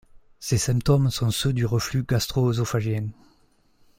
[0.39, 3.09] Ces symptômes sont ceux du reflux gastro-œsophagien.